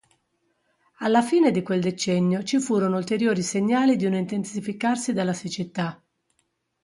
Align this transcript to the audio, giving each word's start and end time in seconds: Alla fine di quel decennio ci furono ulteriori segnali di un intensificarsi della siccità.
Alla 1.01 1.21
fine 1.21 1.51
di 1.51 1.61
quel 1.61 1.79
decennio 1.79 2.41
ci 2.41 2.59
furono 2.59 2.97
ulteriori 2.97 3.43
segnali 3.43 3.97
di 3.97 4.05
un 4.05 4.15
intensificarsi 4.15 5.13
della 5.13 5.33
siccità. 5.33 6.03